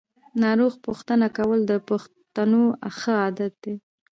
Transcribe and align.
ناروغ 0.41 0.73
پوښتنه 0.85 1.27
کول 1.37 1.59
د 1.65 1.73
پښتنو 1.89 2.63
ښه 2.99 3.13
عادت 3.23 3.53
دی. 3.63 3.75